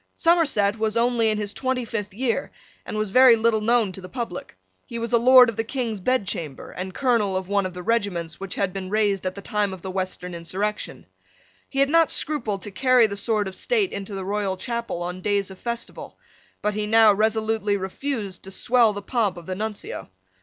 [0.15, 2.51] Somerset was only in his twenty fifth year,
[2.87, 5.99] and was very little known to the public, He was a Lord of the King's
[5.99, 9.73] Bedchamber, and colonel of one of the regiments which had been raised at the time
[9.75, 11.05] of the Western insurrection.
[11.69, 15.21] He had not scrupled to carry the sword of state into the royal chapel on
[15.21, 16.17] days of festival:
[16.63, 20.09] but he now resolutely refused to swell the pomp of the Nuncio.